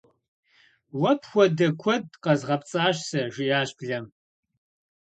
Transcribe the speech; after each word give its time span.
-Уэ 0.99 1.11
пхуэдэ 1.21 1.67
куэд 1.81 2.05
къэзгъэпцӀащ 2.23 2.97
сэ,- 3.09 3.21
жиӏащ 3.33 3.69
блэм. 3.77 4.05